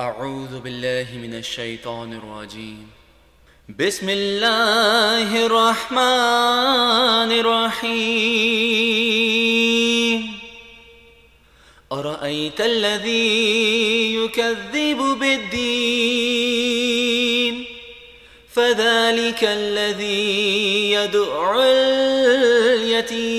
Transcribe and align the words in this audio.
أعوذ 0.00 0.60
بالله 0.60 1.06
من 1.22 1.34
الشيطان 1.34 2.12
الرجيم. 2.12 2.86
بسم 3.78 4.08
الله 4.08 5.46
الرحمن 5.46 7.30
الرحيم. 7.42 7.98
أرأيت 11.92 12.60
الذي 12.60 14.14
يكذب 14.14 15.18
بالدين؟ 15.20 15.54
فذلك 18.54 19.44
الذي 19.44 20.92
يدع 20.92 21.56
اليتيم. 22.74 23.38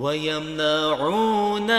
ويمنعون 0.00 1.70